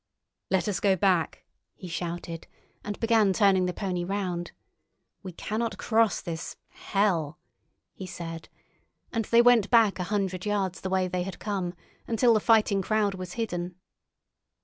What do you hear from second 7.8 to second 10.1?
he said and they went back a